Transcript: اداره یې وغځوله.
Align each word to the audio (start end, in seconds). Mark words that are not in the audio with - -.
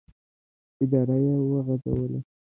اداره 0.83 1.15
یې 1.25 1.35
وغځوله. 1.49 2.19